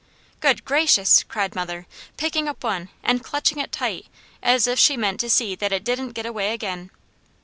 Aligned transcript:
'""Good 0.39 0.65
gracious!" 0.65 1.21
cried 1.21 1.53
mother, 1.53 1.85
picking 2.17 2.47
up 2.49 2.63
one 2.63 2.89
and 3.03 3.23
clutching 3.23 3.59
it 3.59 3.71
tight 3.71 4.07
as 4.41 4.65
if 4.65 4.79
she 4.79 4.97
meant 4.97 5.19
to 5.19 5.29
see 5.29 5.53
that 5.53 5.71
it 5.71 5.83
didn't 5.83 6.13
get 6.13 6.25
away 6.25 6.53
again. 6.53 6.89